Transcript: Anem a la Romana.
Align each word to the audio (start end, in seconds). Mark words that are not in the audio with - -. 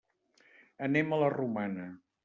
Anem 0.89 1.13
a 1.13 1.21
la 1.25 1.31
Romana. 1.37 1.91